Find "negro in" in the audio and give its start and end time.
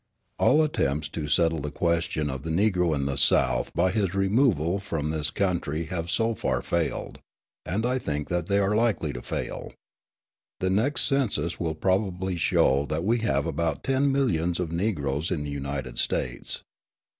2.49-3.05